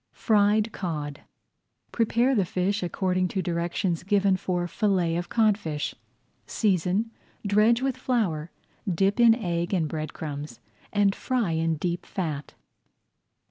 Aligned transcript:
[Page 0.13 0.29
110] 0.33 0.71
FRIED 0.71 0.71
COD 0.71 1.21
Prepare 1.91 2.33
the 2.33 2.43
fish 2.45 2.81
according 2.81 3.27
to 3.27 3.43
directions 3.43 4.01
given 4.01 4.35
for 4.35 4.67
Fillet 4.67 5.15
of 5.15 5.29
Codfish. 5.29 5.93
Season, 6.47 7.11
dredge 7.45 7.83
with 7.83 7.97
flour, 7.97 8.49
dip 8.91 9.19
in 9.19 9.35
egg 9.35 9.75
and 9.75 9.87
bread 9.87 10.11
crumbs, 10.11 10.59
and 10.91 11.13
fry 11.13 11.51
in 11.51 11.75
deep 11.75 12.07
fat. 12.07 12.55